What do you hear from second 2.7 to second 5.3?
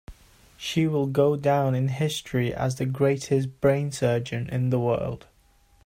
the greatest brain surgeon in the world.